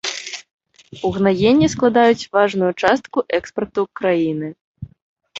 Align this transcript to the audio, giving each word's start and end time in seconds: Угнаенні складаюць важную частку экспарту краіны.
Угнаенні 1.09 1.67
складаюць 1.73 2.29
важную 2.35 2.71
частку 2.85 3.23
экспарту 3.39 3.85
краіны. 4.01 4.49